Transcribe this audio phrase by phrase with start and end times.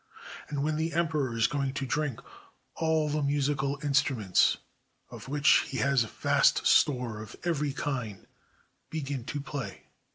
[0.49, 2.19] And when the emperor is going to drink,
[2.73, 4.57] all the musical instruments,
[5.11, 8.25] of which he has vast store of every kind,
[8.89, 9.83] begin to play.